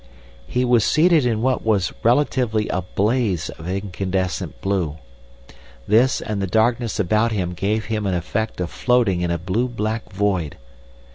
"He 0.47 0.65
was 0.65 0.83
seated 0.83 1.27
in 1.27 1.43
what 1.43 1.63
was 1.63 1.93
relatively 2.01 2.67
a 2.69 2.81
blaze 2.81 3.49
of 3.51 3.67
incandescent 3.69 4.59
blue. 4.59 4.97
This, 5.87 6.21
and 6.21 6.41
the 6.41 6.47
darkness 6.47 6.99
about 6.99 7.31
him 7.31 7.53
gave 7.53 7.85
him 7.85 8.07
an 8.07 8.15
effect 8.15 8.59
of 8.59 8.71
floating 8.71 9.21
in 9.21 9.29
a 9.29 9.37
blue 9.37 9.67
black 9.67 10.11
void. 10.11 10.57